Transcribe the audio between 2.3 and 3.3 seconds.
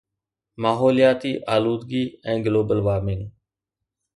۽ global warming